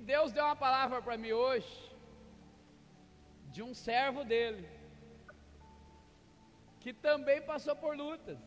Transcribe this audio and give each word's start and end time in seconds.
Deus 0.00 0.32
deu 0.32 0.44
uma 0.44 0.56
palavra 0.56 1.00
para 1.02 1.16
mim 1.16 1.32
hoje, 1.32 1.72
de 3.52 3.62
um 3.62 3.74
servo 3.74 4.24
dele, 4.24 4.68
que 6.80 6.92
também 6.92 7.40
passou 7.42 7.76
por 7.76 7.96
lutas, 7.96 8.38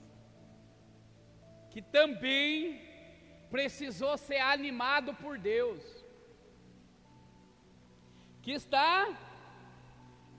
que 1.70 1.82
também 1.82 2.82
precisou 3.50 4.18
ser 4.18 4.40
animado 4.40 5.14
por 5.14 5.38
Deus, 5.38 5.82
que 8.42 8.52
está 8.52 9.16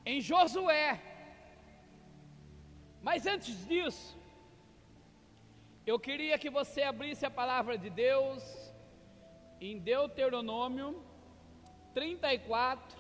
em 0.05 0.21
Josué. 0.21 1.01
Mas 3.03 3.27
antes 3.27 3.67
disso, 3.69 4.19
eu 5.87 5.99
queria 5.99 6.39
que 6.39 6.51
você 6.51 6.83
abrisse 6.83 7.25
a 7.27 7.31
palavra 7.31 7.77
de 7.77 7.91
Deus 7.91 8.64
em 9.67 9.79
Deuteronômio 9.79 11.03
34, 11.95 12.99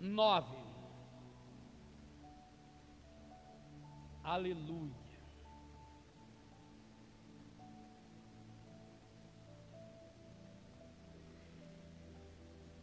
9. 0.00 0.56
Aleluia. 4.22 5.08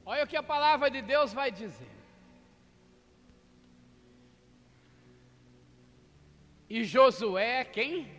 Olha 0.06 0.24
o 0.24 0.28
que 0.28 0.38
a 0.38 0.44
palavra 0.44 0.92
de 0.92 1.02
Deus 1.02 1.34
vai 1.34 1.52
dizer. 1.52 1.96
E 6.70 6.84
Josué, 6.84 7.64
quem? 7.66 8.12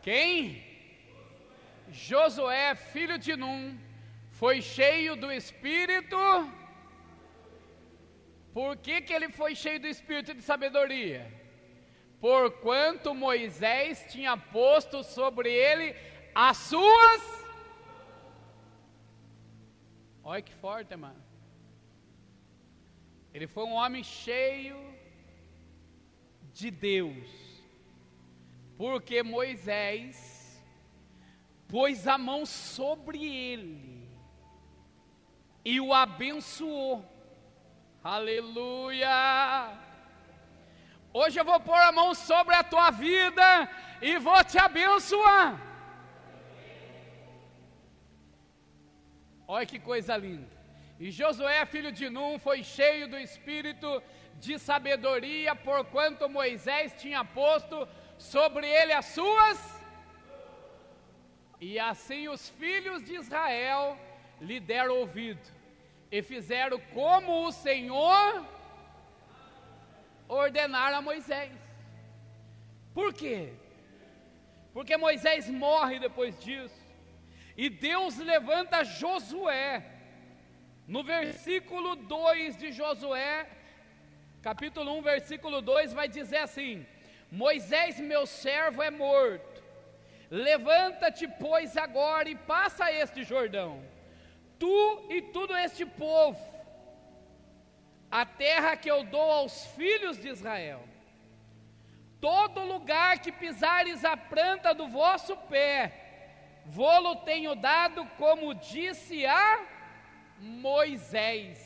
Quem? 0.00 0.67
Josué, 1.90 2.74
filho 2.74 3.18
de 3.18 3.36
Num, 3.36 3.78
foi 4.30 4.60
cheio 4.60 5.16
do 5.16 5.30
Espírito. 5.32 6.16
Por 8.52 8.76
que, 8.76 9.00
que 9.00 9.12
ele 9.12 9.28
foi 9.30 9.54
cheio 9.54 9.80
do 9.80 9.86
Espírito 9.86 10.34
de 10.34 10.42
sabedoria? 10.42 11.32
Porquanto 12.20 13.14
Moisés 13.14 14.06
tinha 14.10 14.36
posto 14.36 15.02
sobre 15.04 15.50
ele 15.52 15.94
as 16.34 16.56
suas 16.56 17.38
Olha 20.30 20.42
que 20.42 20.52
forte, 20.52 20.94
mano. 20.94 21.22
Ele 23.32 23.46
foi 23.46 23.64
um 23.64 23.72
homem 23.72 24.04
cheio 24.04 24.78
de 26.52 26.70
Deus, 26.70 27.30
porque 28.76 29.22
Moisés 29.22 30.37
pôs 31.68 32.08
a 32.08 32.16
mão 32.16 32.46
sobre 32.46 33.24
ele 33.24 34.08
e 35.64 35.80
o 35.80 35.92
abençoou. 35.92 37.04
Aleluia! 38.02 39.68
Hoje 41.12 41.38
eu 41.38 41.44
vou 41.44 41.60
pôr 41.60 41.80
a 41.88 41.92
mão 41.92 42.14
sobre 42.14 42.54
a 42.54 42.62
tua 42.62 42.90
vida 42.90 43.68
e 44.00 44.18
vou 44.18 44.42
te 44.44 44.58
abençoar. 44.58 45.60
Olha 49.46 49.66
que 49.66 49.78
coisa 49.78 50.16
linda. 50.16 50.48
E 51.00 51.10
Josué, 51.10 51.64
filho 51.66 51.92
de 51.92 52.08
Num, 52.10 52.38
foi 52.38 52.62
cheio 52.62 53.08
do 53.08 53.18
espírito 53.18 54.02
de 54.38 54.58
sabedoria, 54.58 55.54
porquanto 55.54 56.28
Moisés 56.28 56.94
tinha 56.98 57.24
posto 57.24 57.88
sobre 58.18 58.66
ele 58.66 58.92
as 58.92 59.06
suas. 59.06 59.77
E 61.60 61.78
assim 61.78 62.28
os 62.28 62.48
filhos 62.50 63.04
de 63.04 63.14
Israel 63.14 63.98
lhe 64.40 64.60
deram 64.60 64.96
ouvido, 64.96 65.40
e 66.10 66.22
fizeram 66.22 66.78
como 66.94 67.46
o 67.46 67.52
Senhor 67.52 68.46
ordenara 70.28 70.98
a 70.98 71.02
Moisés. 71.02 71.52
Por 72.94 73.12
quê? 73.12 73.52
Porque 74.72 74.96
Moisés 74.96 75.48
morre 75.48 75.98
depois 75.98 76.38
disso. 76.38 76.80
E 77.56 77.68
Deus 77.68 78.16
levanta 78.18 78.84
Josué, 78.84 79.84
no 80.86 81.02
versículo 81.02 81.96
2 81.96 82.56
de 82.56 82.70
Josué, 82.70 83.48
capítulo 84.40 84.96
1, 84.98 85.02
versículo 85.02 85.60
2, 85.60 85.92
vai 85.92 86.08
dizer 86.08 86.38
assim: 86.38 86.86
Moisés, 87.30 87.98
meu 87.98 88.26
servo, 88.26 88.82
é 88.82 88.90
morto. 88.90 89.67
Levanta-te, 90.30 91.26
pois, 91.26 91.76
agora 91.76 92.28
e 92.28 92.34
passa 92.34 92.92
este 92.92 93.24
Jordão, 93.24 93.82
tu 94.58 95.06
e 95.08 95.22
todo 95.22 95.56
este 95.56 95.86
povo, 95.86 96.38
a 98.10 98.26
terra 98.26 98.76
que 98.76 98.90
eu 98.90 99.04
dou 99.04 99.30
aos 99.30 99.66
filhos 99.68 100.18
de 100.18 100.28
Israel. 100.28 100.82
Todo 102.20 102.64
lugar 102.64 103.20
que 103.20 103.30
pisares 103.30 104.04
a 104.04 104.16
planta 104.16 104.74
do 104.74 104.88
vosso 104.88 105.36
pé, 105.36 106.08
Vô-lo 106.70 107.16
tenho 107.16 107.54
dado, 107.54 108.04
como 108.18 108.54
disse 108.54 109.24
a 109.24 109.66
Moisés. 110.38 111.58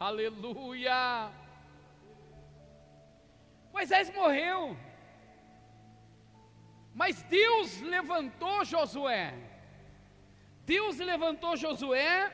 Aleluia! 0.00 1.30
Moisés 3.72 4.10
morreu, 4.10 4.76
mas 7.00 7.22
Deus 7.22 7.80
levantou 7.80 8.64
Josué. 8.64 9.32
Deus 10.66 10.98
levantou 10.98 11.56
Josué 11.56 12.32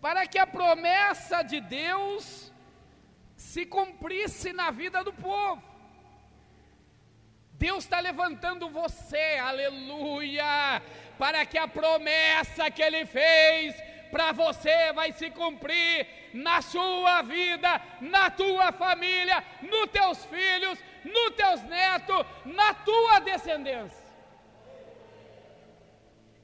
para 0.00 0.22
que 0.28 0.38
a 0.38 0.46
promessa 0.46 1.42
de 1.42 1.60
Deus 1.60 2.52
se 3.34 3.66
cumprisse 3.66 4.52
na 4.52 4.70
vida 4.70 5.02
do 5.02 5.12
povo. 5.12 5.60
Deus 7.64 7.82
está 7.82 7.98
levantando 7.98 8.70
você, 8.70 9.26
aleluia, 9.50 10.80
para 11.18 11.44
que 11.44 11.58
a 11.58 11.66
promessa 11.66 12.70
que 12.70 12.82
Ele 12.82 13.04
fez 13.04 13.74
para 14.12 14.28
você 14.42 14.76
vai 14.98 15.10
se 15.20 15.28
cumprir 15.40 15.94
na 16.46 16.58
sua 16.72 17.16
vida, 17.36 17.70
na 18.14 18.24
tua 18.42 18.66
família, 18.82 19.38
nos 19.70 19.86
teus 19.98 20.18
filhos, 20.34 20.78
nos 21.14 21.30
teus 21.40 21.60
netos, 21.76 22.22
na 22.60 22.70
tua 22.88 23.14
descendência. 23.30 24.02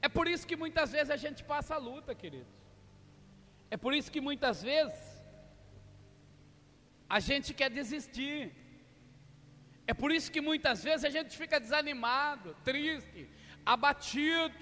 É 0.05 0.09
por 0.17 0.25
isso 0.33 0.47
que 0.49 0.57
muitas 0.63 0.89
vezes 0.95 1.11
a 1.17 1.19
gente 1.25 1.41
passa 1.53 1.73
a 1.75 1.83
luta, 1.89 2.13
queridos. 2.23 2.57
É 3.73 3.77
por 3.83 3.93
isso 3.97 4.11
que 4.13 4.21
muitas 4.29 4.57
vezes 4.69 4.99
a 7.17 7.19
gente 7.27 7.49
quer 7.59 7.69
desistir. 7.79 8.39
É 9.91 9.93
por 10.01 10.09
isso 10.15 10.31
que 10.33 10.41
muitas 10.49 10.79
vezes 10.87 11.03
a 11.09 11.13
gente 11.17 11.31
fica 11.41 11.59
desanimado, 11.65 12.49
triste, 12.69 13.21
abatido. 13.75 14.55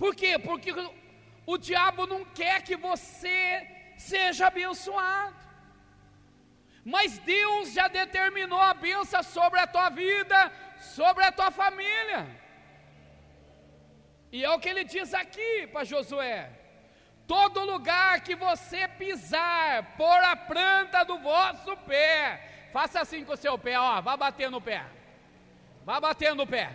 Por 0.00 0.12
quê? 0.20 0.32
Porque 0.48 0.72
o 1.52 1.56
diabo 1.68 2.02
não 2.12 2.22
quer 2.40 2.56
que 2.68 2.76
você 2.88 3.36
seja 4.10 4.46
abençoado. 4.48 5.40
Mas 6.94 7.18
Deus 7.18 7.72
já 7.78 7.86
determinou 8.00 8.60
a 8.60 8.74
bênção 8.86 9.22
sobre 9.22 9.58
a 9.60 9.66
tua 9.74 9.88
vida, 9.90 10.38
sobre 10.96 11.22
a 11.24 11.32
tua 11.38 11.50
família. 11.62 12.20
E 14.32 14.44
é 14.44 14.50
o 14.50 14.60
que 14.60 14.70
ele 14.72 14.84
diz 14.94 15.12
aqui 15.22 15.52
para 15.72 15.88
Josué: 15.92 16.38
todo 17.26 17.68
lugar 17.72 18.20
que 18.26 18.34
você 18.34 18.88
pisar, 19.02 19.96
por 20.00 20.18
a 20.32 20.36
planta 20.50 21.04
do 21.04 21.18
vosso 21.18 21.76
pé, 21.92 22.50
Faça 22.72 23.00
assim 23.00 23.24
com 23.24 23.32
o 23.32 23.36
seu 23.36 23.58
pé, 23.58 23.78
ó, 23.78 24.00
vá 24.00 24.16
bater 24.16 24.50
no 24.50 24.60
pé. 24.60 24.84
Vá 25.84 26.00
bater 26.00 26.34
no 26.34 26.46
pé. 26.46 26.70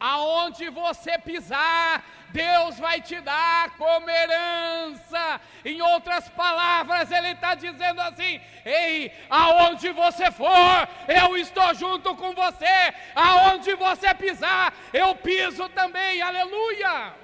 Aonde 0.00 0.70
você 0.70 1.18
pisar, 1.18 2.02
Deus 2.30 2.78
vai 2.78 3.02
te 3.02 3.20
dar 3.20 3.76
como 3.76 4.08
herança. 4.08 5.40
Em 5.62 5.82
outras 5.82 6.28
palavras, 6.30 7.10
Ele 7.12 7.32
está 7.32 7.54
dizendo 7.54 8.00
assim: 8.00 8.40
Ei, 8.64 9.12
aonde 9.28 9.90
você 9.92 10.30
for, 10.30 10.88
eu 11.06 11.36
estou 11.36 11.74
junto 11.74 12.16
com 12.16 12.32
você. 12.32 12.94
Aonde 13.14 13.74
você 13.74 14.14
pisar, 14.14 14.72
eu 14.92 15.14
piso 15.16 15.68
também. 15.68 16.22
Aleluia. 16.22 17.14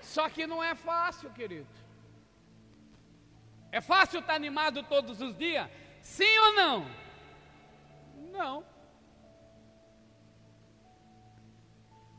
Só 0.00 0.30
que 0.30 0.46
não 0.46 0.62
é 0.64 0.74
fácil, 0.74 1.30
querido. 1.30 1.75
É 3.78 3.80
fácil 3.80 4.20
estar 4.20 4.34
animado 4.34 4.82
todos 4.94 5.20
os 5.20 5.36
dias? 5.36 5.68
Sim 6.00 6.38
ou 6.44 6.52
não? 6.60 6.76
Não. 8.36 8.54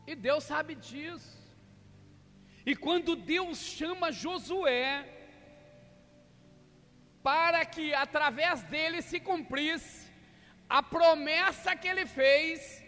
E 0.05 0.13
Deus 0.15 0.43
sabe 0.43 0.75
disso. 0.75 1.35
E 2.63 2.75
quando 2.75 3.15
Deus 3.15 3.57
chama 3.57 4.11
Josué, 4.11 4.89
para 7.23 7.65
que 7.65 7.85
através 8.05 8.61
dele 8.73 9.01
se 9.01 9.19
cumprisse 9.19 10.11
a 10.69 10.83
promessa 10.83 11.75
que 11.75 11.87
ele 11.87 12.05
fez 12.05 12.83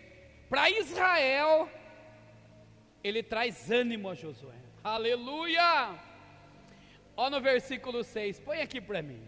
para 0.48 0.70
Israel. 0.70 1.68
Ele 3.04 3.24
traz 3.24 3.72
ânimo 3.72 4.10
a 4.10 4.14
Josué. 4.14 4.60
Aleluia! 4.84 6.09
Ó 7.22 7.30
no 7.30 7.42
versículo 7.42 8.02
6, 8.02 8.40
põe 8.40 8.62
aqui 8.62 8.80
para 8.80 9.02
mim. 9.02 9.22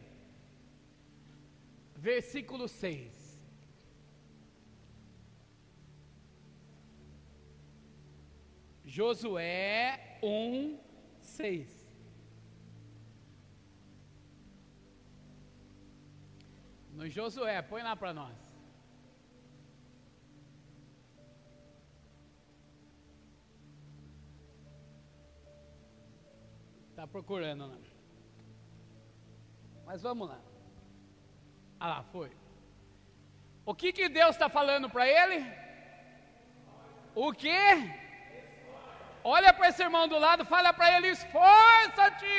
Versículo 1.98 2.66
6. 2.66 3.42
Josué 8.86 10.20
1, 10.24 10.80
6. 11.20 11.68
No 16.94 17.10
Josué, 17.10 17.62
põe 17.62 17.84
lá 17.84 17.96
para 17.98 18.14
nós. 18.14 18.51
Procurando, 27.12 27.68
né? 27.68 27.78
Mas 29.86 30.02
vamos 30.02 30.30
lá. 30.30 30.40
Ah 31.80 31.88
lá, 31.88 32.04
foi. 32.12 32.32
O 33.66 33.74
que 33.76 33.92
que 33.98 34.08
Deus 34.10 34.32
está 34.36 34.48
falando 34.50 34.90
para 34.90 35.06
ele? 35.08 35.46
O 37.14 37.32
que? 37.34 37.62
Olha 39.24 39.54
para 39.54 39.68
esse 39.70 39.84
irmão 39.84 40.08
do 40.08 40.18
lado, 40.18 40.46
fala 40.46 40.72
para 40.74 40.98
ele: 40.98 41.08
esforça-te! 41.10 42.38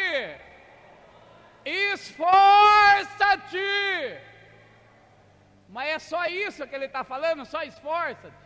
Esforça-te! 1.65 3.59
Mas 5.69 5.89
é 5.89 5.99
só 5.99 6.27
isso 6.27 6.67
que 6.67 6.75
ele 6.75 6.87
está 6.87 7.05
falando? 7.05 7.45
Só 7.45 7.63
esforça-te. 7.63 8.43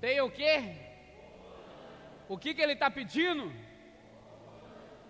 Tem 0.00 0.20
o 0.20 0.30
quê? 0.30 0.56
O 2.28 2.36
que, 2.36 2.54
que 2.54 2.62
ele 2.62 2.74
está 2.74 2.90
pedindo? 2.90 3.44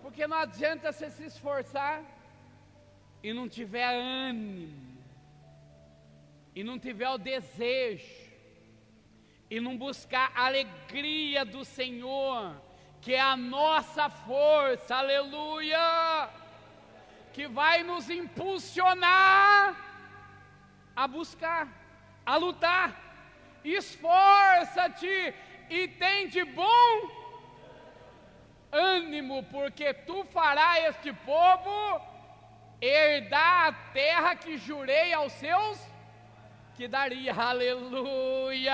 Porque 0.01 0.25
não 0.27 0.37
adianta 0.37 0.91
você 0.91 1.09
se 1.09 1.25
esforçar 1.25 2.03
e 3.21 3.33
não 3.33 3.49
tiver 3.49 3.85
ânimo, 3.85 4.97
e 6.55 6.63
não 6.63 6.79
tiver 6.79 7.09
o 7.09 7.17
desejo, 7.17 8.29
e 9.49 9.59
não 9.59 9.77
buscar 9.77 10.31
a 10.35 10.45
alegria 10.45 11.43
do 11.43 11.65
Senhor, 11.65 12.55
que 13.01 13.13
é 13.13 13.19
a 13.19 13.35
nossa 13.35 14.09
força, 14.09 14.95
aleluia, 14.95 16.29
que 17.33 17.47
vai 17.47 17.83
nos 17.83 18.09
impulsionar 18.09 19.75
a 20.95 21.07
buscar, 21.07 21.67
a 22.25 22.35
lutar. 22.37 23.09
Esforça-te 23.63 25.33
e 25.69 25.87
tem 25.87 26.27
de 26.27 26.43
bom 26.43 27.18
ânimo, 28.71 29.43
porque 29.43 29.93
tu 29.93 30.23
farás 30.25 30.85
este 30.85 31.11
povo 31.13 32.01
herdar 32.81 33.67
a 33.67 33.71
terra 33.93 34.35
que 34.35 34.57
jurei 34.57 35.13
aos 35.13 35.33
seus 35.33 35.79
que 36.79 36.87
daria, 36.87 37.33
aleluia. 37.33 38.73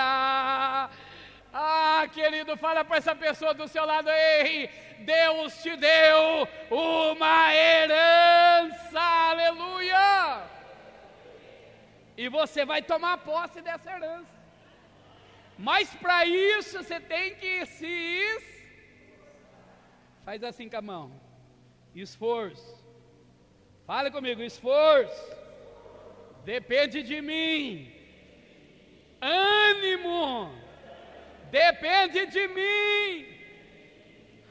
Ah, 1.52 2.06
querido, 2.14 2.56
fala 2.56 2.84
para 2.84 2.98
essa 2.98 3.16
pessoa 3.16 3.52
do 3.52 3.66
seu 3.66 3.84
lado, 3.84 4.08
ei, 4.08 4.70
Deus 5.00 5.60
te 5.60 5.74
deu 5.76 6.48
uma 6.70 7.52
herança, 7.52 9.00
aleluia. 9.00 10.40
E 12.16 12.28
você 12.28 12.64
vai 12.64 12.80
tomar 12.80 13.18
posse 13.18 13.60
dessa 13.60 13.90
herança. 13.90 14.36
Mas 15.58 15.92
para 15.94 16.24
isso 16.26 16.84
você 16.84 17.00
tem 17.00 17.34
que 17.34 17.66
se 17.66 17.86
faz 20.26 20.42
assim 20.44 20.68
com 20.68 20.76
a 20.76 20.82
mão. 20.82 21.06
Esforço. 21.94 22.84
Fale 23.86 24.10
comigo, 24.10 24.42
esforço. 24.42 25.26
Depende 26.44 27.02
de 27.02 27.22
mim 27.22 27.96
ânimo, 29.20 30.52
depende 31.50 32.26
de 32.26 32.48
mim. 32.48 33.26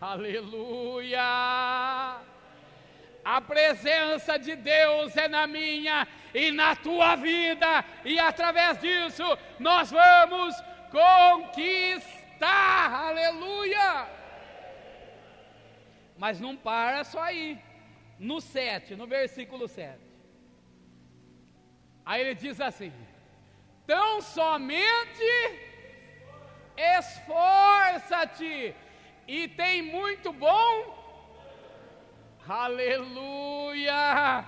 Aleluia! 0.01 1.21
A 3.23 3.41
presença 3.41 4.37
de 4.37 4.55
Deus 4.55 5.15
é 5.17 5.27
na 5.27 5.47
minha 5.47 6.07
e 6.33 6.51
na 6.51 6.75
tua 6.75 7.15
vida, 7.15 7.83
e 8.03 8.19
através 8.19 8.79
disso 8.79 9.23
nós 9.59 9.89
vamos 9.91 10.55
conquistar. 10.91 11.97
Aleluia! 13.07 14.07
Mas 16.17 16.39
não 16.39 16.55
para 16.55 17.03
só 17.03 17.21
aí. 17.21 17.59
No 18.17 18.39
7, 18.39 18.95
no 18.95 19.05
versículo 19.05 19.67
7. 19.67 19.99
Aí 22.05 22.21
ele 22.21 22.35
diz 22.35 22.61
assim: 22.61 22.93
Tão 23.85 24.21
somente 24.21 25.23
esforça-te 26.77 28.73
e 29.27 29.47
tem 29.47 29.81
muito 29.81 30.31
bom. 30.31 30.95
Aleluia! 32.47 34.45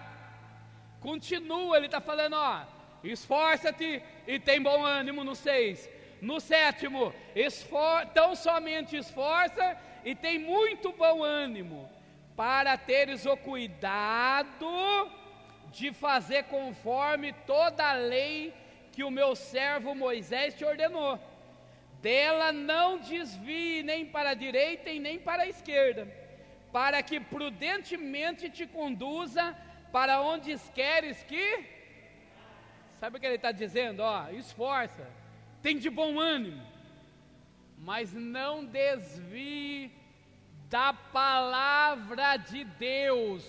Continua, 0.99 1.77
ele 1.77 1.87
está 1.87 1.99
falando, 1.99 2.35
ó, 2.35 2.61
esforça-te 3.03 4.01
e 4.27 4.39
tem 4.39 4.61
bom 4.61 4.85
ânimo 4.85 5.23
no 5.23 5.35
seis. 5.35 5.89
No 6.21 6.39
sétimo, 6.39 7.13
esfor 7.35 8.05
tão 8.07 8.35
somente 8.35 8.97
esforça 8.97 9.77
e 10.07 10.15
tem 10.15 10.39
muito 10.39 10.93
bom 10.93 11.21
ânimo, 11.21 11.89
para 12.33 12.77
teres 12.77 13.25
o 13.25 13.35
cuidado 13.35 14.65
de 15.69 15.91
fazer 15.91 16.43
conforme 16.43 17.33
toda 17.45 17.89
a 17.89 17.91
lei 17.91 18.53
que 18.93 19.03
o 19.03 19.11
meu 19.11 19.35
servo 19.35 19.93
Moisés 19.93 20.53
te 20.53 20.63
ordenou. 20.63 21.19
Dela 22.01 22.53
não 22.53 22.99
desvie 22.99 23.83
nem 23.83 24.05
para 24.05 24.29
a 24.29 24.33
direita 24.33 24.89
e 24.89 24.97
nem 24.97 25.19
para 25.19 25.43
a 25.43 25.49
esquerda, 25.49 26.07
para 26.71 27.03
que 27.03 27.19
prudentemente 27.19 28.49
te 28.49 28.65
conduza 28.65 29.53
para 29.91 30.21
onde 30.21 30.57
queres 30.73 31.21
que. 31.23 31.65
Sabe 32.97 33.17
o 33.17 33.19
que 33.19 33.25
ele 33.25 33.35
está 33.35 33.51
dizendo? 33.51 33.99
Ó, 33.99 34.29
esforça, 34.29 35.05
tem 35.61 35.77
de 35.77 35.89
bom 35.89 36.17
ânimo, 36.17 36.65
mas 37.87 38.11
não 38.11 38.65
desvie 38.65 39.89
da 40.69 40.91
palavra 40.91 42.35
de 42.35 42.65
Deus, 42.65 43.47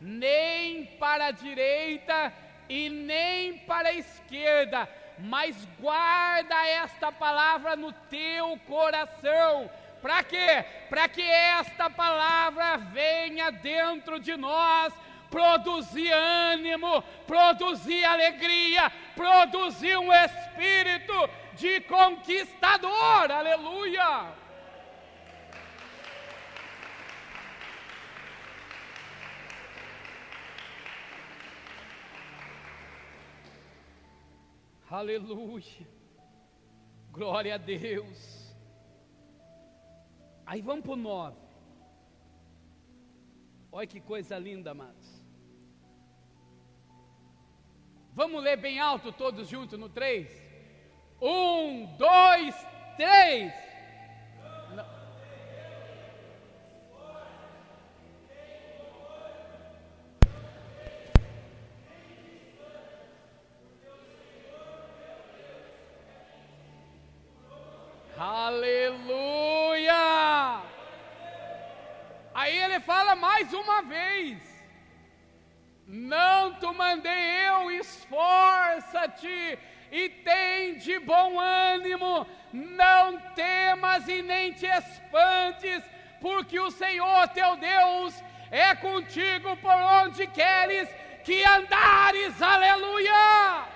nem 0.00 0.86
para 0.98 1.26
a 1.26 1.30
direita 1.30 2.32
e 2.68 2.88
nem 2.88 3.58
para 3.58 3.90
a 3.90 3.94
esquerda, 3.94 4.88
mas 5.20 5.68
guarda 5.78 6.66
esta 6.66 7.12
palavra 7.12 7.76
no 7.76 7.92
teu 8.10 8.58
coração. 8.66 9.70
Para 10.02 10.24
quê? 10.24 10.64
Para 10.90 11.08
que 11.08 11.22
esta 11.22 11.88
palavra 11.88 12.78
venha 12.78 13.52
dentro 13.52 14.18
de 14.18 14.36
nós, 14.36 14.92
produzir 15.30 16.10
ânimo, 16.10 17.04
produzir 17.24 18.04
alegria, 18.04 18.90
produzir 19.14 19.96
um 19.96 20.12
espírito 20.12 21.30
de 21.56 21.80
conquistador. 21.82 23.30
Aleluia! 23.30 24.34
Aleluia. 34.88 35.86
Glória 37.10 37.54
a 37.56 37.58
Deus. 37.58 38.54
Aí 40.46 40.62
vamos 40.62 40.84
para 40.84 40.92
o 40.92 40.96
9. 40.96 41.36
Olha 43.72 43.86
que 43.86 44.00
coisa 44.00 44.38
linda, 44.38 44.70
amados. 44.70 45.22
Vamos 48.14 48.42
ler 48.42 48.56
bem 48.56 48.78
alto 48.78 49.12
todos 49.12 49.48
juntos 49.48 49.78
no 49.78 49.88
3? 49.88 50.45
Um, 51.20 51.86
dois, 51.96 52.54
três. 52.96 53.52
Aleluia! 68.18 69.92
Aí 72.34 72.58
ele 72.58 72.80
fala 72.80 73.14
mais 73.14 73.52
uma 73.54 73.82
vez: 73.82 74.38
Não 75.86 76.54
te 76.54 76.66
mandei 76.72 77.46
eu, 77.48 77.70
esforça-te 77.70 79.58
de 80.96 80.98
bom 81.00 81.38
ânimo, 81.38 82.26
não 82.52 83.18
temas 83.34 84.08
e 84.08 84.22
nem 84.22 84.52
te 84.52 84.66
espantes, 84.66 85.82
porque 86.20 86.58
o 86.58 86.70
Senhor 86.70 87.28
teu 87.28 87.56
Deus 87.56 88.14
é 88.50 88.74
contigo 88.74 89.56
por 89.58 89.74
onde 89.74 90.26
queres 90.28 90.88
que 91.24 91.44
andares, 91.44 92.40
aleluia! 92.40 93.66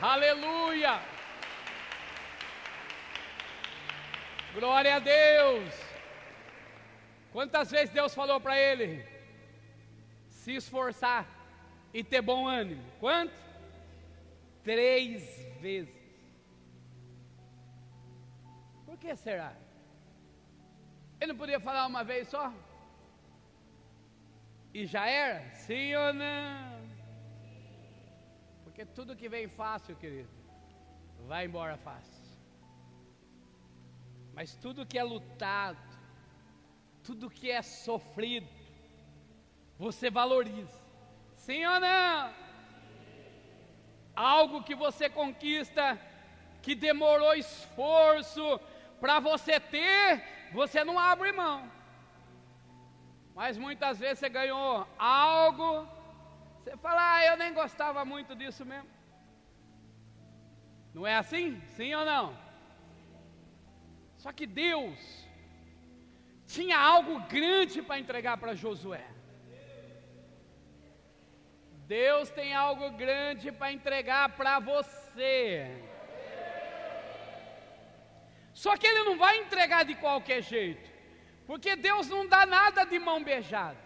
Aleluia! 0.00 1.00
Glória 4.54 4.96
a 4.96 4.98
Deus! 4.98 5.72
Quantas 7.32 7.70
vezes 7.70 7.90
Deus 7.90 8.14
falou 8.14 8.40
para 8.40 8.58
ele? 8.58 9.06
Se 10.28 10.56
esforçar 10.56 11.24
e 11.94 12.02
ter 12.02 12.20
bom 12.20 12.48
ânimo. 12.48 12.84
Quanto? 12.98 13.51
Três 14.62 15.22
vezes. 15.60 15.94
Por 18.86 18.96
que 18.98 19.14
será? 19.16 19.54
Ele 21.20 21.32
não 21.32 21.38
podia 21.38 21.60
falar 21.60 21.86
uma 21.86 22.04
vez 22.04 22.28
só? 22.28 22.52
E 24.74 24.86
já 24.86 25.06
era? 25.06 25.54
Sim 25.54 25.94
ou 25.94 26.12
não? 26.12 26.82
Porque 28.64 28.84
tudo 28.84 29.16
que 29.16 29.28
vem 29.28 29.48
fácil, 29.48 29.94
querido, 29.96 30.30
vai 31.26 31.46
embora 31.46 31.76
fácil. 31.76 32.22
Mas 34.34 34.54
tudo 34.56 34.86
que 34.86 34.98
é 34.98 35.04
lutado, 35.04 35.78
tudo 37.02 37.30
que 37.30 37.50
é 37.50 37.60
sofrido, 37.62 38.48
você 39.78 40.10
valoriza. 40.10 40.80
Sim 41.36 41.64
ou 41.66 41.80
não? 41.80 42.41
Algo 44.14 44.62
que 44.62 44.74
você 44.74 45.08
conquista, 45.08 45.98
que 46.60 46.74
demorou 46.74 47.34
esforço 47.34 48.60
para 49.00 49.18
você 49.20 49.58
ter, 49.58 50.22
você 50.52 50.84
não 50.84 50.98
abre 50.98 51.32
mão. 51.32 51.70
Mas 53.34 53.56
muitas 53.56 53.98
vezes 53.98 54.18
você 54.18 54.28
ganhou 54.28 54.86
algo, 54.98 55.88
você 56.58 56.76
fala, 56.76 57.14
ah, 57.14 57.26
eu 57.26 57.36
nem 57.36 57.52
gostava 57.52 58.04
muito 58.04 58.34
disso 58.34 58.64
mesmo. 58.64 58.90
Não 60.94 61.06
é 61.06 61.16
assim? 61.16 61.60
Sim 61.76 61.94
ou 61.94 62.04
não? 62.04 62.36
Só 64.18 64.30
que 64.30 64.46
Deus 64.46 64.98
tinha 66.46 66.78
algo 66.78 67.18
grande 67.20 67.80
para 67.80 67.98
entregar 67.98 68.36
para 68.36 68.54
Josué. 68.54 69.11
Deus 71.92 72.30
tem 72.30 72.54
algo 72.54 72.86
grande 72.92 73.52
para 73.52 73.70
entregar 73.76 74.24
para 74.38 74.58
você. 74.58 75.66
Só 78.54 78.72
que 78.78 78.86
Ele 78.86 79.02
não 79.08 79.16
vai 79.18 79.34
entregar 79.40 79.84
de 79.84 79.94
qualquer 79.96 80.40
jeito, 80.42 80.88
porque 81.46 81.76
Deus 81.76 82.08
não 82.08 82.26
dá 82.26 82.46
nada 82.46 82.86
de 82.86 82.98
mão 82.98 83.22
beijada. 83.22 83.82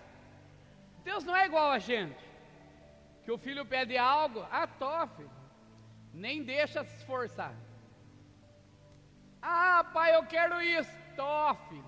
Deus 1.03 1.25
não 1.25 1.35
é 1.35 1.47
igual 1.47 1.73
a 1.73 1.81
gente, 1.81 2.25
que 3.25 3.33
o 3.33 3.39
filho 3.39 3.67
pede 3.67 3.99
algo, 3.99 4.47
ah, 4.53 4.69
tofe, 4.69 5.27
nem 6.13 6.45
deixa 6.45 6.85
se 6.85 6.97
esforçar. 6.99 7.55
Ah, 9.43 9.83
pai, 9.97 10.15
eu 10.15 10.25
quero 10.27 10.63
isso, 10.63 10.97
tofe. 11.17 11.83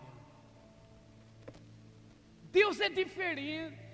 Deus 2.59 2.81
é 2.81 2.89
diferente. 2.89 3.88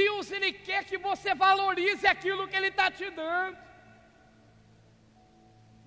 Deus 0.00 0.30
ele 0.30 0.52
quer 0.52 0.84
que 0.90 0.98
você 1.08 1.34
valorize 1.34 2.06
aquilo 2.06 2.48
que 2.48 2.56
ele 2.56 2.70
está 2.74 2.90
te 2.90 3.08
dando. 3.10 3.58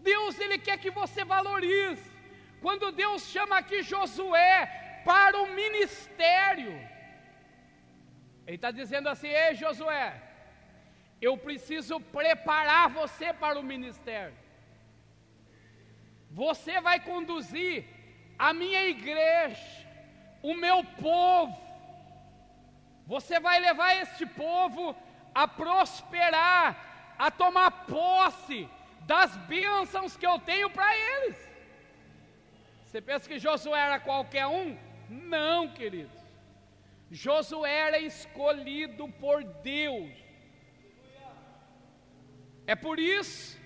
Deus 0.10 0.40
ele 0.40 0.58
quer 0.66 0.78
que 0.84 0.92
você 1.02 1.24
valorize. 1.36 2.10
Quando 2.66 2.92
Deus 2.92 3.22
chama 3.34 3.56
aqui 3.58 3.80
Josué 3.82 4.56
para 5.10 5.36
o 5.42 5.48
ministério, 5.62 6.74
Ele 8.46 8.58
está 8.60 8.72
dizendo 8.80 9.08
assim: 9.10 9.28
Ei 9.28 9.54
Josué, 9.56 10.08
eu 11.22 11.34
preciso 11.38 12.00
preparar 12.18 12.90
você 12.90 13.28
para 13.44 13.60
o 13.60 13.68
ministério. 13.74 14.38
Você 16.32 16.82
vai 16.88 17.00
conduzir 17.12 17.86
a 18.48 18.50
minha 18.62 18.84
igreja, 18.96 19.88
o 20.42 20.54
meu 20.66 20.84
povo, 20.84 21.56
você 23.06 23.40
vai 23.40 23.60
levar 23.60 23.96
este 24.02 24.26
povo 24.26 24.96
a 25.34 25.48
prosperar, 25.48 27.16
a 27.18 27.30
tomar 27.30 27.86
posse 27.86 28.68
das 29.02 29.36
bênçãos 29.38 30.18
que 30.18 30.26
eu 30.26 30.40
tenho 30.40 30.70
para 30.70 30.96
eles. 30.98 31.38
Você 32.86 33.02
pensa 33.02 33.28
que 33.28 33.38
Josué 33.38 33.80
era 33.80 34.00
qualquer 34.00 34.48
um? 34.48 34.78
Não, 35.10 35.68
queridos. 35.74 36.18
Josué 37.12 37.72
era 37.72 38.00
escolhido 38.00 39.08
por 39.08 39.44
Deus. 39.44 40.12
É 42.66 42.76
por 42.76 43.00
isso 43.00 43.60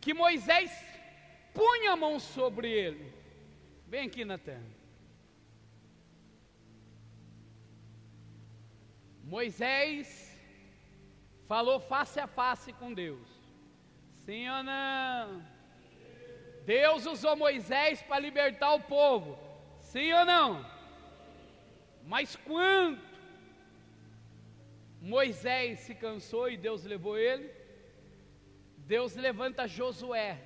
que 0.00 0.14
Moisés 0.14 0.70
punha 1.52 1.92
a 1.92 1.96
mão 1.96 2.20
sobre 2.20 2.70
ele. 2.70 3.12
Vem 3.86 4.06
aqui, 4.06 4.24
Natan. 4.24 4.77
Moisés 9.28 10.34
falou 11.46 11.78
face 11.78 12.18
a 12.18 12.26
face 12.26 12.72
com 12.72 12.94
Deus. 12.94 13.28
Sim 14.24 14.48
ou 14.48 14.62
não? 14.62 15.44
Deus 16.64 17.04
usou 17.04 17.36
Moisés 17.36 18.00
para 18.02 18.18
libertar 18.18 18.72
o 18.72 18.80
povo. 18.80 19.38
Sim 19.80 20.12
ou 20.14 20.24
não? 20.24 20.64
Mas 22.04 22.36
quando 22.36 22.98
Moisés 25.00 25.80
se 25.80 25.94
cansou 25.94 26.48
e 26.50 26.56
Deus 26.56 26.84
levou 26.84 27.18
ele, 27.18 27.50
Deus 28.78 29.14
levanta 29.14 29.68
Josué. 29.68 30.38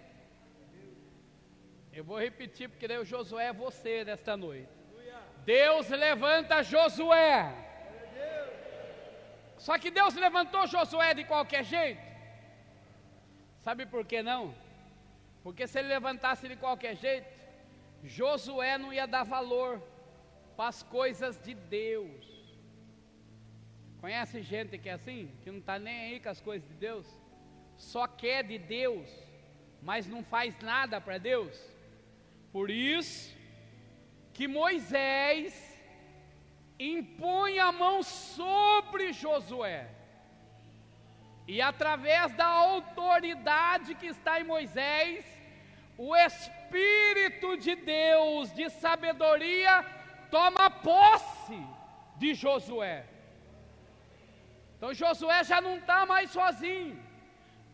Eu 1.93 2.03
vou 2.03 2.19
repetir 2.19 2.69
porque 2.69 2.89
daí 2.89 2.99
o 2.99 3.05
Josué 3.05 3.47
é 3.47 3.53
você 3.53 4.05
nesta 4.05 4.37
noite. 4.37 4.69
Deus 5.45 5.89
levanta 5.89 6.65
Josué. 6.65 7.62
Só 9.65 9.79
que 9.79 9.91
Deus 9.99 10.15
levantou 10.17 10.67
Josué 10.67 11.15
de 11.15 11.25
qualquer 11.25 11.65
jeito. 11.65 12.03
Sabe 13.61 13.87
por 13.87 14.05
que 14.05 14.21
não? 14.21 14.53
Porque 15.45 15.69
se 15.69 15.79
ele 15.79 15.87
levantasse 15.97 16.49
de 16.49 16.57
qualquer 16.57 16.97
jeito, 16.97 17.29
Josué 18.03 18.77
não 18.77 18.93
ia 18.93 19.07
dar 19.07 19.23
valor 19.23 19.81
para 20.57 20.69
as 20.69 20.83
coisas 20.83 21.41
de 21.41 21.55
Deus. 21.55 22.27
Conhece 24.01 24.43
gente 24.43 24.77
que 24.79 24.89
é 24.89 24.95
assim? 24.95 25.31
Que 25.45 25.51
não 25.53 25.61
está 25.61 25.79
nem 25.79 25.99
aí 26.07 26.19
com 26.19 26.29
as 26.29 26.41
coisas 26.41 26.69
de 26.69 26.75
Deus? 26.75 27.07
Só 27.77 28.09
quer 28.09 28.43
de 28.43 28.59
Deus, 28.59 29.09
mas 29.81 30.09
não 30.09 30.25
faz 30.25 30.59
nada 30.59 31.01
para 31.01 31.19
Deus? 31.19 31.57
Por 32.51 32.69
isso 32.69 33.33
que 34.35 34.49
Moisés 34.49 35.72
impõe 36.91 37.59
a 37.59 37.71
mão 37.71 38.03
sobre 38.03 39.13
Josué. 39.13 39.89
E 41.47 41.61
através 41.61 42.33
da 42.35 42.47
autoridade 42.47 43.95
que 43.95 44.07
está 44.07 44.41
em 44.41 44.45
Moisés, 44.45 45.25
o 45.97 46.15
Espírito 46.17 47.57
de 47.57 47.75
Deus 47.77 48.53
de 48.53 48.69
sabedoria 48.71 49.85
toma 50.31 50.71
posse 50.71 51.61
de 52.17 52.35
Josué. 52.35 53.05
Então 54.77 54.93
Josué 54.95 55.45
já 55.45 55.61
não 55.61 55.77
está 55.77 56.05
mais 56.07 56.31
sozinho, 56.31 56.99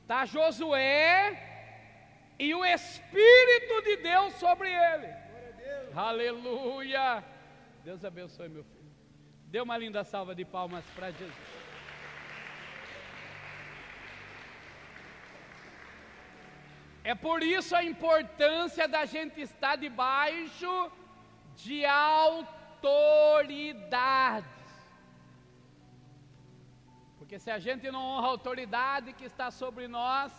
está 0.03 0.27
Josué 0.27 1.49
e 2.39 2.55
o 2.55 2.65
Espírito 2.65 3.83
de 3.83 3.97
Deus 3.97 4.35
sobre 4.35 4.69
ele. 4.71 5.09
Aleluia! 5.95 7.25
Deus 7.85 8.05
abençoe 8.05 8.49
meu 8.49 8.65
filho. 8.65 8.78
Dê 9.53 9.61
uma 9.61 9.77
linda 9.83 10.03
salva 10.05 10.35
de 10.35 10.45
palmas 10.45 10.85
para 10.95 11.11
Jesus. 11.11 11.69
É 17.03 17.15
por 17.15 17.43
isso 17.43 17.75
a 17.75 17.83
importância 17.83 18.87
da 18.87 19.03
gente 19.07 19.41
estar 19.41 19.77
debaixo 19.77 20.73
de 21.57 21.79
autoridades. 21.87 22.87
Porque 27.17 27.39
se 27.39 27.51
a 27.51 27.59
gente 27.59 27.91
não 27.91 28.03
honra 28.11 28.27
a 28.27 28.31
autoridade 28.31 29.15
que 29.15 29.25
está 29.25 29.51
sobre 29.51 29.89
nós, 29.89 30.31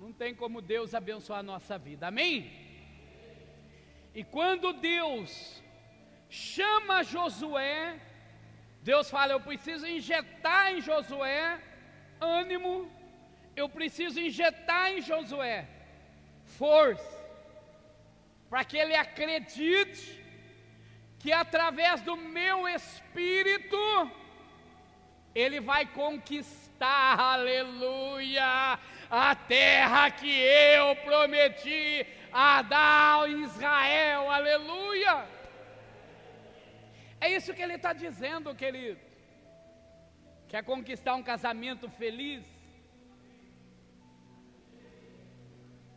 não 0.00 0.12
tem 0.12 0.34
como 0.34 0.60
Deus 0.60 0.94
abençoar 0.94 1.38
a 1.38 1.50
nossa 1.52 1.78
vida. 1.78 2.08
Amém? 2.08 2.36
E 4.12 4.24
quando 4.24 4.72
Deus 4.72 5.62
chama 6.28 7.02
Josué. 7.02 7.98
Deus 8.82 9.10
fala: 9.10 9.32
Eu 9.32 9.40
preciso 9.40 9.86
injetar 9.86 10.72
em 10.72 10.80
Josué 10.80 11.60
ânimo, 12.20 12.90
eu 13.54 13.68
preciso 13.68 14.20
injetar 14.20 14.92
em 14.92 15.00
Josué 15.00 15.66
força, 16.56 17.18
para 18.48 18.64
que 18.64 18.76
ele 18.76 18.94
acredite 18.94 20.24
que 21.18 21.32
através 21.32 22.00
do 22.00 22.16
meu 22.16 22.66
espírito 22.68 23.76
ele 25.34 25.60
vai 25.60 25.84
conquistar, 25.86 27.18
aleluia, 27.18 28.78
a 29.10 29.34
terra 29.34 30.10
que 30.10 30.30
eu 30.30 30.96
prometi 30.96 32.06
a 32.32 32.62
dar 32.62 33.12
ao 33.14 33.28
Israel, 33.28 34.30
aleluia. 34.30 35.37
É 37.20 37.28
isso 37.36 37.54
que 37.54 37.62
ele 37.62 37.74
está 37.74 37.92
dizendo, 37.92 38.54
querido. 38.54 39.00
Quer 40.48 40.62
conquistar 40.62 41.14
um 41.14 41.22
casamento 41.22 41.88
feliz? 41.90 42.44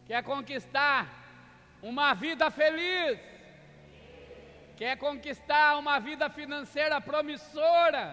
Quer 0.06 0.24
conquistar 0.24 1.00
uma 1.82 2.14
vida 2.14 2.50
feliz? 2.52 3.20
Quer 4.76 4.98
conquistar 4.98 5.78
uma 5.78 6.00
vida 6.00 6.30
financeira 6.30 7.00
promissora? 7.00 8.06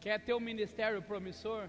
Quer 0.00 0.20
ter 0.20 0.34
um 0.34 0.40
ministério 0.40 1.00
promissor? 1.00 1.68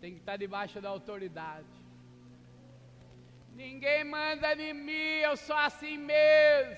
Tem 0.00 0.12
que 0.14 0.20
estar 0.20 0.36
debaixo 0.36 0.80
da 0.80 0.88
autoridade. 0.88 1.83
Ninguém 3.54 4.02
manda 4.02 4.52
em 4.54 4.74
mim, 4.74 5.18
eu 5.22 5.36
sou 5.36 5.56
assim 5.56 5.96
mesmo. 5.96 6.76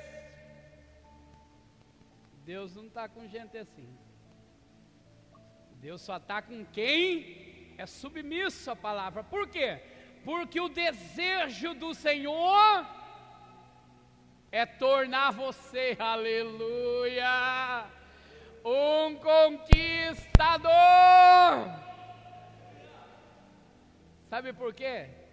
Deus 2.44 2.76
não 2.76 2.86
está 2.86 3.08
com 3.08 3.26
gente 3.26 3.56
assim. 3.56 3.88
Deus 5.80 6.02
só 6.02 6.18
está 6.18 6.42
com 6.42 6.64
quem 6.66 7.74
é 7.78 7.86
submisso 7.86 8.70
à 8.70 8.76
palavra. 8.76 9.24
Por 9.24 9.48
quê? 9.48 9.80
Porque 10.22 10.60
o 10.60 10.68
desejo 10.68 11.72
do 11.74 11.94
Senhor 11.94 12.86
é 14.52 14.66
tornar 14.66 15.30
você, 15.32 15.96
aleluia, 15.98 17.86
um 18.64 19.16
conquistador. 19.16 20.70
Sabe 24.28 24.52
por 24.52 24.74
quê? 24.74 25.25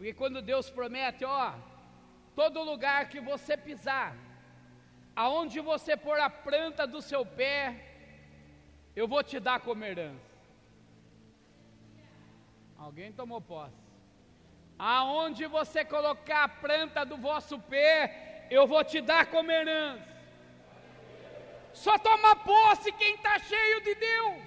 Porque 0.00 0.14
quando 0.14 0.40
Deus 0.40 0.70
promete, 0.70 1.26
ó, 1.26 1.52
todo 2.34 2.62
lugar 2.62 3.10
que 3.10 3.20
você 3.20 3.54
pisar, 3.54 4.16
aonde 5.14 5.60
você 5.60 5.94
pôr 5.94 6.18
a 6.18 6.30
planta 6.30 6.86
do 6.86 7.02
seu 7.02 7.22
pé, 7.40 7.58
eu 8.96 9.06
vou 9.06 9.22
te 9.22 9.38
dar 9.38 9.60
como 9.60 9.84
herança. 9.84 10.30
Alguém 12.78 13.12
tomou 13.12 13.42
posse 13.42 13.90
aonde 14.80 15.44
você 15.46 15.84
colocar 15.84 16.44
a 16.44 16.48
planta 16.48 17.04
do 17.04 17.18
vosso 17.18 17.58
pé, 17.58 18.46
eu 18.50 18.66
vou 18.66 18.82
te 18.82 19.02
dar 19.02 19.26
como 19.26 19.52
herança. 19.52 20.08
Só 21.74 21.98
toma 21.98 22.34
posse 22.36 22.90
quem 22.92 23.14
está 23.16 23.38
cheio 23.40 23.82
de 23.82 23.94
Deus. 23.94 24.42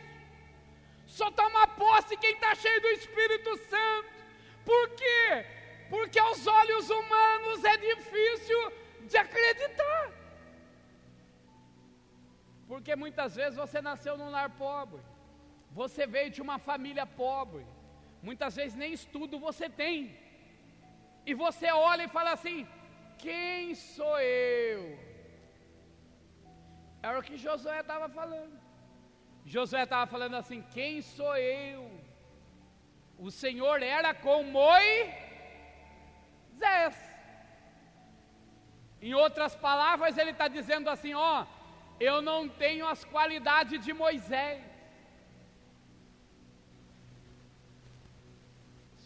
Só 1.05 1.29
toma 1.29 1.67
posse 1.67 2.17
quem 2.17 2.33
está 2.33 2.55
cheio 2.55 2.81
do 2.81 2.88
Espírito 2.88 3.55
Santo. 3.69 4.23
Por 4.70 4.84
quê? 5.01 5.46
Porque 5.93 6.20
aos 6.20 6.41
olhos 6.60 6.89
humanos 6.89 7.63
é 7.74 7.77
difícil 7.77 8.62
de 9.10 9.17
acreditar. 9.17 10.03
Porque 12.67 12.96
muitas 13.03 13.36
vezes 13.39 13.55
você 13.63 13.80
nasceu 13.89 14.17
num 14.17 14.32
lar 14.36 14.49
pobre, 14.65 15.02
você 15.80 16.04
veio 16.15 16.30
de 16.36 16.41
uma 16.45 16.58
família 16.69 17.06
pobre, 17.06 17.63
muitas 18.28 18.56
vezes 18.56 18.76
nem 18.84 18.93
estudo 18.93 19.38
você 19.47 19.67
tem, 19.69 19.97
e 21.26 21.34
você 21.34 21.69
olha 21.71 22.04
e 22.06 22.15
fala 22.17 22.32
assim: 22.38 22.60
quem 23.17 23.76
sou 23.76 24.15
eu? 24.19 24.97
Era 27.02 27.19
o 27.19 27.23
que 27.28 27.38
Josué 27.45 27.80
estava 27.82 28.08
falando. 28.19 28.56
Josué 29.45 29.84
estava 29.84 30.08
falando 30.15 30.36
assim: 30.41 30.62
quem 30.76 31.02
sou 31.02 31.36
eu? 31.36 31.82
O 33.25 33.29
Senhor 33.31 33.77
era 33.97 34.12
com 34.25 34.38
Moisés. 34.43 35.17
Em 39.01 39.13
outras 39.23 39.53
palavras, 39.67 40.17
ele 40.17 40.33
está 40.36 40.47
dizendo 40.57 40.89
assim: 40.89 41.13
ó, 41.13 41.45
eu 42.09 42.21
não 42.29 42.41
tenho 42.63 42.86
as 42.93 43.01
qualidades 43.13 43.83
de 43.86 43.93
Moisés. 44.05 44.63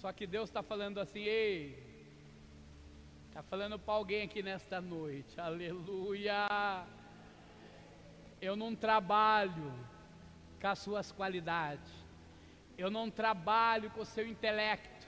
Só 0.01 0.09
que 0.11 0.25
Deus 0.35 0.47
está 0.49 0.63
falando 0.71 0.99
assim: 0.99 1.23
ei, 1.39 1.87
Está 3.37 3.43
falando 3.55 3.77
para 3.77 3.93
alguém 3.93 4.23
aqui 4.23 4.41
nesta 4.41 4.81
noite, 4.81 5.39
aleluia. 5.39 6.83
Eu 8.41 8.55
não 8.55 8.75
trabalho 8.75 9.71
com 10.59 10.67
as 10.67 10.79
suas 10.79 11.11
qualidades, 11.11 12.06
eu 12.77 12.89
não 12.89 13.09
trabalho 13.09 13.89
com 13.91 14.01
o 14.01 14.05
seu 14.05 14.27
intelecto, 14.27 15.07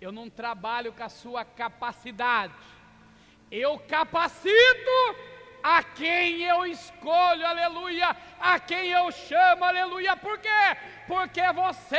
eu 0.00 0.12
não 0.12 0.28
trabalho 0.30 0.92
com 0.92 1.02
a 1.02 1.08
sua 1.08 1.44
capacidade, 1.44 2.54
eu 3.50 3.78
capacito 3.80 4.96
a 5.62 5.82
quem 5.82 6.42
eu 6.42 6.66
escolho, 6.66 7.46
aleluia, 7.46 8.14
a 8.38 8.60
quem 8.60 8.90
eu 8.90 9.10
chamo, 9.10 9.64
aleluia, 9.64 10.16
por 10.16 10.38
quê? 10.38 10.48
Porque 11.06 11.42
você 11.52 11.96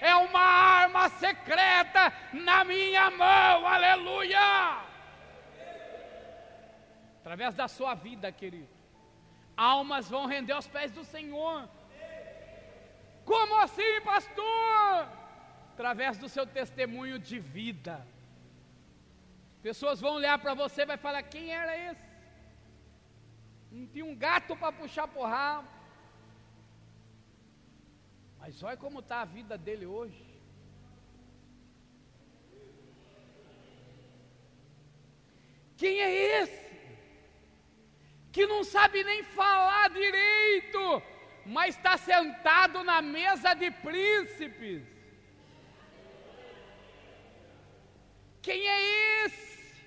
é 0.00 0.14
uma 0.14 0.40
arma 0.40 1.08
secreta 1.08 2.12
na 2.32 2.64
minha 2.64 3.10
mão, 3.10 3.66
aleluia 3.66 4.90
através 7.20 7.54
da 7.54 7.68
sua 7.68 7.94
vida, 7.94 8.32
querido. 8.32 8.68
Almas 9.56 10.10
vão 10.10 10.26
render 10.26 10.52
aos 10.52 10.66
pés 10.66 10.90
do 10.90 11.04
Senhor. 11.04 11.68
Como 13.32 13.54
assim, 13.64 13.92
pastor? 14.12 15.08
Através 15.72 16.18
do 16.18 16.28
seu 16.28 16.44
testemunho 16.58 17.18
de 17.18 17.38
vida. 17.38 17.94
Pessoas 19.66 20.00
vão 20.00 20.14
olhar 20.14 20.36
para 20.38 20.54
você 20.62 20.82
e 20.82 20.90
vai 20.92 20.96
falar: 20.96 21.22
quem 21.22 21.52
era 21.60 21.74
esse? 21.90 22.08
Não 23.70 23.86
tinha 23.86 24.04
um 24.04 24.16
gato 24.16 24.56
para 24.56 24.72
puxar 24.80 25.06
por 25.06 25.26
rabo. 25.34 25.68
Mas 28.40 28.62
olha 28.62 28.76
como 28.76 28.98
está 29.00 29.20
a 29.20 29.30
vida 29.36 29.56
dele 29.56 29.86
hoje. 29.86 30.24
Quem 35.76 36.00
é 36.00 36.10
esse? 36.40 36.70
que 38.32 38.46
não 38.46 38.62
sabe 38.62 39.02
nem 39.02 39.22
falar 39.22 39.90
direito, 39.90 41.02
mas 41.44 41.76
está 41.76 41.96
sentado 41.96 42.84
na 42.84 43.00
mesa 43.02 43.54
de 43.54 43.70
príncipes. 43.70 44.82
Quem 48.42 48.66
é 48.68 49.24
esse? 49.24 49.84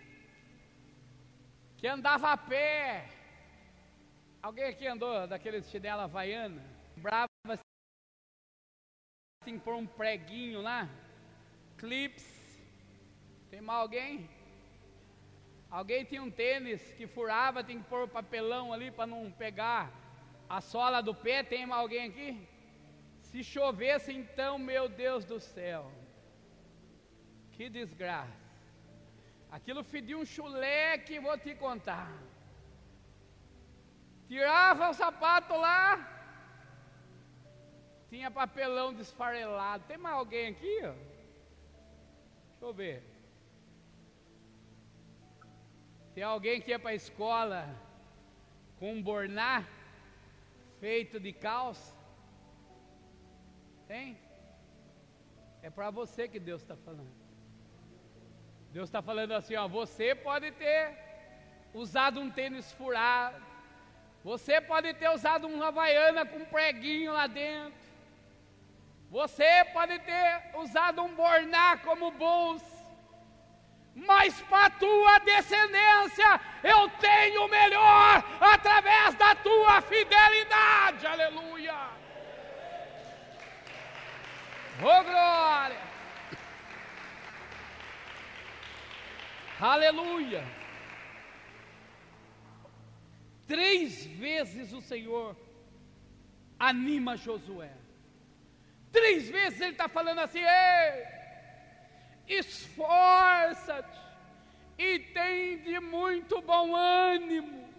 Que 1.78 1.88
andava 1.88 2.32
a 2.32 2.38
pé. 2.38 3.10
Alguém 4.42 4.66
aqui 4.66 4.86
andou 4.88 5.28
daqueles 5.28 5.70
chinela 5.70 6.04
havaiana? 6.04 6.64
Brava 6.98 7.30
assim 9.42 9.58
por 9.60 9.74
um 9.74 9.86
preguinho 9.86 10.62
lá? 10.62 10.90
Clips. 11.78 12.26
Tem 13.50 13.62
mais 13.62 13.80
alguém? 13.80 14.30
Alguém 15.70 16.06
tinha 16.06 16.22
um 16.22 16.30
tênis 16.30 16.82
que 16.94 17.08
furava, 17.08 17.64
tem 17.64 17.82
que 17.82 17.90
pôr 17.90 18.08
papelão 18.08 18.72
ali 18.72 18.92
para 18.92 19.08
não 19.08 19.32
pegar 19.32 20.03
a 20.50 20.60
sola 20.62 21.02
do 21.02 21.14
pé. 21.14 21.44
Tem 21.44 21.64
alguém 21.72 22.08
aqui? 22.10 22.48
Se 23.22 23.44
chovesse, 23.44 24.12
então, 24.14 24.58
meu 24.60 24.88
Deus 24.88 25.26
do 25.26 25.40
céu, 25.40 25.92
que 27.52 27.70
desgraça. 27.70 28.44
Aquilo 29.52 29.84
fedia 29.84 30.18
um 30.18 30.26
chulé 30.26 30.98
que 30.98 31.20
vou 31.20 31.38
te 31.38 31.54
contar. 31.56 32.12
Tirava 34.28 34.90
o 34.90 34.94
sapato 34.94 35.56
lá, 35.56 35.84
tinha 38.10 38.30
papelão 38.30 38.94
desfarelado. 38.94 39.86
Tem 39.88 39.98
mais 39.98 40.16
alguém 40.16 40.48
aqui? 40.50 40.80
Ó? 40.84 40.94
Deixa 42.52 42.66
eu 42.66 42.74
ver. 42.74 43.04
Tem 46.14 46.24
alguém 46.24 46.62
que 46.62 46.70
ia 46.70 46.80
para 46.80 46.92
a 46.92 47.02
escola 47.04 47.62
com 48.80 48.94
um 48.94 49.02
borná 49.02 49.66
feito 50.84 51.18
de 51.18 51.32
calça? 51.32 51.96
Tem? 53.88 54.18
É 55.62 55.70
para 55.70 55.90
você 55.90 56.28
que 56.28 56.40
Deus 56.48 56.62
está 56.62 56.76
falando. 56.76 57.14
Deus 58.76 58.90
está 58.90 59.02
falando 59.02 59.32
assim: 59.32 59.56
ó, 59.56 59.66
você 59.66 60.14
pode 60.14 60.52
ter 60.64 60.82
usado 61.74 62.20
um 62.20 62.30
tênis 62.30 62.70
furado, 62.74 63.42
você 64.26 64.60
pode 64.60 64.94
ter 64.96 65.10
usado 65.18 65.48
uma 65.48 65.70
havaiana 65.70 66.26
com 66.26 66.40
um 66.40 66.52
preguinho 66.58 67.14
lá 67.14 67.28
dentro, 67.28 67.80
você 69.10 69.64
pode 69.72 69.98
ter 70.00 70.28
usado 70.64 71.02
um 71.02 71.16
borná 71.16 71.78
como 71.78 72.12
bolsa, 72.12 72.73
mas 73.96 74.42
para 74.44 74.70
tua 74.72 75.20
descendência 75.20 76.42
eu 76.64 76.90
tenho 77.00 77.46
o 77.46 77.48
melhor 77.48 78.24
através 78.42 79.14
da 79.16 79.36
tua 79.36 79.82
fidelidade, 79.82 81.06
aleluia. 81.06 81.76
Oh 84.82 85.04
glória, 85.04 85.82
aleluia. 89.60 90.44
Três 93.48 94.06
vezes 94.06 94.74
o 94.74 94.82
Senhor 94.82 95.38
anima 96.58 97.16
Josué. 97.16 97.72
Três 98.92 99.30
vezes 99.30 99.62
ele 99.62 99.72
está 99.74 99.88
falando 99.88 100.20
assim: 100.20 100.40
ei 100.40 101.23
esforça-te 102.28 104.00
e 104.78 105.00
tem 105.00 105.58
de 105.60 105.80
muito 105.80 106.42
bom 106.42 106.76
ânimo, 106.76 107.70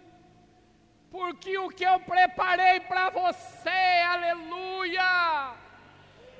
porque 1.11 1.57
o 1.57 1.69
que 1.69 1.83
eu 1.83 1.99
preparei 1.99 2.79
para 2.81 3.09
você, 3.09 3.69
aleluia, 4.07 5.53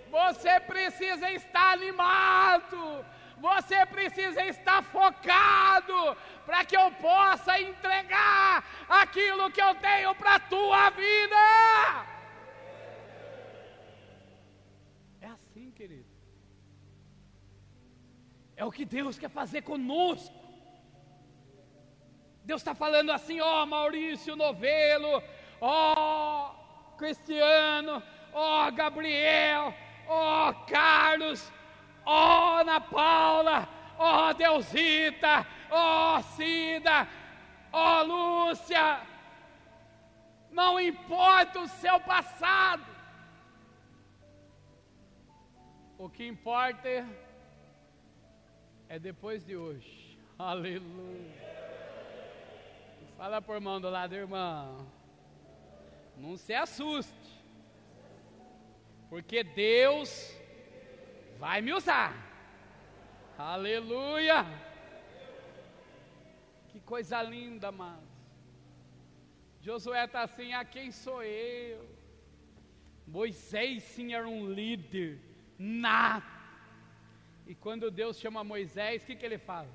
você 0.10 0.60
precisa 0.62 1.30
estar 1.32 1.74
animado, 1.74 3.06
você 3.38 3.86
precisa 3.86 4.42
estar 4.44 4.82
focado, 4.84 6.18
para 6.46 6.64
que 6.64 6.78
eu 6.78 6.92
possa 6.92 7.60
entregar 7.60 8.64
aquilo 8.88 9.52
que 9.52 9.62
eu 9.62 9.76
tenho 9.76 10.16
para 10.16 10.36
a 10.36 10.40
tua 10.40 10.90
vida. 10.92 12.15
É 18.56 18.64
o 18.64 18.72
que 18.72 18.86
Deus 18.86 19.20
quer 19.20 19.30
fazer 19.30 19.62
conosco. 19.62 20.34
Deus 22.44 22.62
está 22.62 22.76
falando 22.76 23.12
assim, 23.12 23.42
ó 23.42 23.64
oh, 23.64 23.66
Maurício 23.66 24.36
Novelo, 24.36 25.22
ó 25.60 25.94
oh, 25.96 26.96
Cristiano, 26.96 28.02
ó 28.32 28.68
oh, 28.68 28.72
Gabriel, 28.72 29.74
ó 30.08 30.54
Carlos, 30.66 31.52
ó 32.06 32.60
Ana 32.60 32.80
Paula, 32.80 33.68
ó 33.98 34.32
Deusita, 34.34 35.46
ó 35.72 36.22
Cida, 36.22 37.08
ó 37.72 38.04
Lúcia. 38.04 39.02
Não 40.52 40.80
importa 40.80 41.60
o 41.60 41.68
seu 41.68 42.00
passado. 42.00 42.86
O 45.98 46.10
que 46.10 46.26
importa 46.28 46.88
é 46.88 47.06
é 48.90 49.00
depois 49.00 49.44
de 49.44 49.56
hoje. 49.56 50.18
Aleluia. 50.38 51.46
Fala 53.18 53.42
por 53.42 53.60
mão 53.62 53.80
do 53.80 53.90
lado, 53.90 54.14
irmão. 54.14 54.88
Não 56.18 56.38
se 56.38 56.54
assuste. 56.54 57.14
Porque 59.10 59.44
Deus 59.44 60.36
vai 61.40 61.62
me 61.62 61.74
usar. 61.74 62.14
Aleluia. 63.38 64.46
Que 66.70 66.80
coisa 66.82 67.22
linda, 67.22 67.72
mas 67.72 68.00
Josué 69.62 70.06
está 70.06 70.24
assim: 70.24 70.54
a 70.54 70.64
quem 70.64 70.92
sou 70.92 71.24
eu? 71.24 71.90
Moisés 73.08 73.84
sim 73.84 74.14
era 74.14 74.28
um 74.28 74.52
líder 74.52 75.20
nato 75.58 76.35
e 77.48 77.54
quando 77.54 77.92
Deus 77.92 78.18
chama 78.18 78.44
Moisés, 78.44 79.04
o 79.04 79.06
que, 79.06 79.16
que 79.16 79.26
ele 79.26 79.38
fala? 79.38 79.70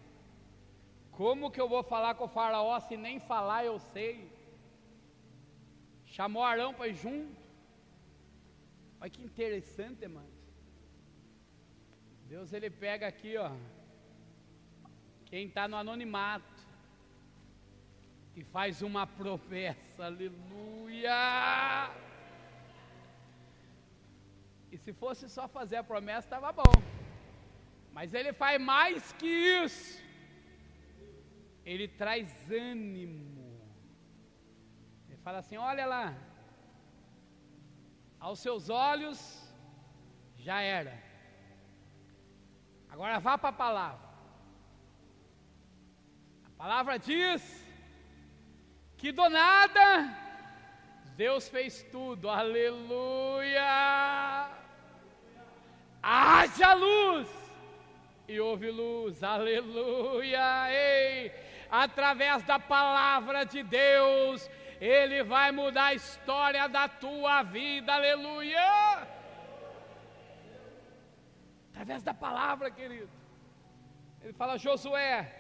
Como 1.13 1.51
que 1.51 1.61
eu 1.61 1.69
vou 1.69 1.83
falar 1.83 2.15
com 2.15 2.25
o 2.25 2.29
faraó 2.29 2.79
se 2.81 2.97
nem 2.97 3.21
falar 3.21 3.65
eu 3.65 3.79
sei? 3.79 4.31
Chamou 6.05 6.43
Arão 6.43 6.73
para 6.75 6.89
ir 6.89 6.95
junto. 6.95 7.41
Olha 9.01 9.11
que 9.11 9.23
interessante, 9.23 10.03
irmãos. 10.03 10.41
Deus 12.27 12.53
ele 12.53 12.71
pega 12.71 13.07
aqui, 13.07 13.37
ó. 13.37 13.51
Quem 15.27 15.47
está 15.47 15.69
no 15.69 15.77
anonimato 15.77 16.61
e 18.35 18.43
faz 18.43 18.83
uma 18.83 19.07
promessa, 19.07 20.07
aleluia. 20.07 21.91
E 24.73 24.77
se 24.77 24.93
fosse 24.93 25.29
só 25.29 25.47
fazer 25.49 25.77
a 25.77 25.85
promessa, 25.85 26.27
estava 26.27 26.53
bom. 26.53 27.00
Mas 27.93 28.15
ele 28.15 28.33
faz 28.33 28.61
mais 28.61 29.13
que 29.13 29.27
isso. 29.27 30.03
Ele 31.65 31.87
traz 31.89 32.51
ânimo. 32.51 33.61
Ele 35.09 35.19
fala 35.19 35.39
assim: 35.39 35.57
olha 35.57 35.87
lá, 35.87 36.15
aos 38.19 38.39
seus 38.39 38.71
olhos 38.71 39.19
já 40.37 40.61
era. 40.61 40.97
Agora 42.89 43.19
vá 43.19 43.37
para 43.39 43.51
a 43.51 43.61
palavra. 43.65 44.09
A 46.45 46.51
palavra 46.63 46.99
diz 46.99 47.43
que 48.97 49.11
do 49.13 49.29
nada 49.31 49.85
Deus 51.17 51.49
fez 51.49 51.83
tudo, 51.85 52.29
aleluia. 52.29 53.63
Haja 56.03 56.73
luz 56.75 57.40
e 58.31 58.39
houve 58.39 58.71
luz, 58.71 59.25
aleluia, 59.25 60.71
ei, 60.71 61.33
através 61.69 62.45
da 62.45 62.61
palavra 62.61 63.45
de 63.45 63.61
Deus, 63.65 64.49
Ele 64.81 65.25
vai 65.25 65.51
mudar 65.51 65.87
a 65.87 65.95
história 65.95 66.69
da 66.69 66.87
tua 66.89 67.43
vida, 67.43 67.93
aleluia, 67.93 69.09
através 71.71 72.05
da 72.05 72.15
palavra, 72.15 72.71
querido, 72.71 73.11
Ele 74.23 74.33
fala, 74.33 74.57
Josué, 74.57 75.35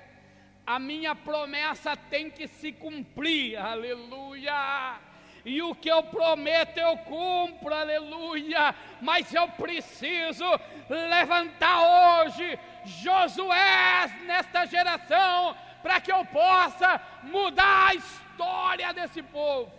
a 0.66 0.80
minha 0.80 1.14
promessa 1.14 1.96
tem 1.96 2.28
que 2.28 2.48
se 2.48 2.72
cumprir, 2.72 3.56
aleluia, 3.56 4.98
e 5.44 5.62
o 5.62 5.74
que 5.74 5.90
eu 5.90 6.02
prometo 6.02 6.78
eu 6.78 6.96
cumpro, 6.98 7.74
aleluia. 7.74 8.74
Mas 9.00 9.32
eu 9.32 9.48
preciso 9.48 10.44
levantar 10.88 12.22
hoje 12.22 12.58
Josué 12.84 14.06
nesta 14.26 14.66
geração, 14.66 15.56
para 15.82 16.00
que 16.00 16.12
eu 16.12 16.24
possa 16.26 17.00
mudar 17.22 17.88
a 17.88 17.94
história 17.94 18.92
desse 18.92 19.22
povo. 19.22 19.72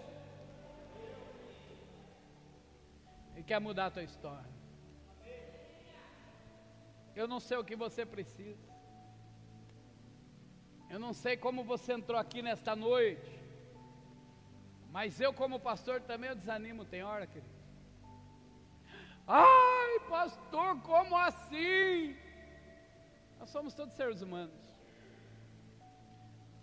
Ele 3.34 3.44
quer 3.44 3.60
mudar 3.60 3.88
a 3.88 3.92
tua 3.92 4.04
história. 4.04 4.52
Eu 7.16 7.28
não 7.28 7.40
sei 7.40 7.58
o 7.58 7.64
que 7.64 7.76
você 7.76 8.06
precisa. 8.06 8.72
Eu 10.90 11.00
não 11.00 11.14
sei 11.14 11.38
como 11.38 11.64
você 11.64 11.94
entrou 11.94 12.20
aqui 12.20 12.42
nesta 12.42 12.76
noite. 12.76 13.41
Mas 14.96 15.20
eu, 15.26 15.32
como 15.42 15.66
pastor, 15.70 16.02
também 16.02 16.30
eu 16.30 16.36
desanimo, 16.36 16.84
tem 16.94 17.02
hora, 17.10 17.26
querido. 17.26 17.56
Ai, 19.28 19.94
pastor, 20.10 20.70
como 20.82 21.16
assim? 21.18 22.16
Nós 23.40 23.50
somos 23.50 23.74
todos 23.74 23.96
seres 23.96 24.22
humanos. 24.22 24.60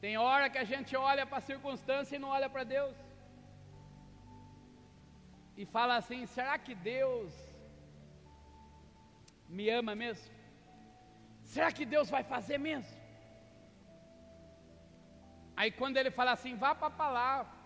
Tem 0.03 0.17
hora 0.17 0.51
que 0.51 0.59
a 0.59 0.69
gente 0.73 0.95
olha 0.97 1.25
para 1.27 1.39
a 1.39 1.49
circunstância 1.53 2.17
e 2.17 2.19
não 2.25 2.29
olha 2.29 2.49
para 2.55 2.65
Deus. 2.77 2.97
E 5.57 5.65
fala 5.77 5.97
assim: 5.97 6.21
será 6.27 6.57
que 6.59 6.75
Deus 6.75 7.33
me 9.49 9.69
ama 9.71 9.95
mesmo? 9.95 10.31
Será 11.43 11.73
que 11.73 11.87
Deus 11.95 12.09
vai 12.11 12.23
fazer 12.23 12.59
mesmo? 12.59 12.97
Aí 15.57 15.71
quando 15.73 15.97
ele 15.97 16.11
fala 16.19 16.33
assim, 16.33 16.55
vá 16.55 16.75
para 16.75 16.89
a 16.89 16.99
palavra. 17.05 17.58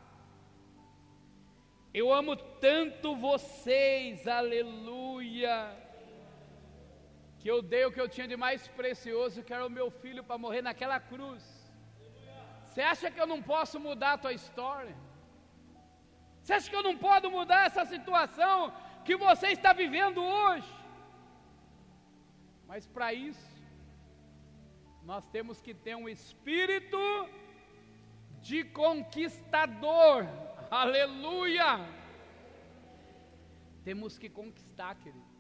Eu 1.95 2.13
amo 2.13 2.35
tanto 2.37 3.17
vocês, 3.17 4.27
aleluia 4.27 5.83
que 7.43 7.51
eu 7.51 7.61
dei 7.61 7.85
o 7.85 7.93
que 7.95 8.01
eu 8.01 8.09
tinha 8.09 8.27
de 8.33 8.37
mais 8.37 8.69
precioso, 8.69 9.43
que 9.43 9.53
era 9.53 9.67
o 9.67 9.77
meu 9.79 9.91
filho, 9.91 10.23
para 10.23 10.39
morrer 10.39 10.63
naquela 10.63 10.99
cruz. 11.01 11.43
Você 12.65 12.81
acha 12.81 13.11
que 13.11 13.21
eu 13.21 13.27
não 13.27 13.41
posso 13.43 13.81
mudar 13.87 14.13
a 14.13 14.19
tua 14.25 14.33
história? 14.33 14.95
Você 16.41 16.53
acha 16.53 16.71
que 16.71 16.77
eu 16.77 16.85
não 16.85 16.97
posso 16.97 17.29
mudar 17.39 17.67
essa 17.67 17.85
situação 17.85 18.73
que 19.05 19.17
você 19.17 19.49
está 19.49 19.73
vivendo 19.73 20.23
hoje? 20.23 20.73
Mas 22.69 22.87
para 22.87 23.13
isso, 23.13 23.51
nós 25.03 25.27
temos 25.35 25.61
que 25.61 25.75
ter 25.75 25.97
um 25.97 26.09
espírito 26.09 27.03
de 28.41 28.63
conquistador. 28.63 30.29
Aleluia! 30.73 31.81
Temos 33.85 34.17
que 34.17 34.31
conquistar, 34.31 34.95
querido. 34.95 35.32